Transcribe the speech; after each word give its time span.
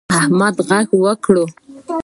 احمد 0.19 0.55
غږ 0.67 0.87
وکړ. 1.03 1.35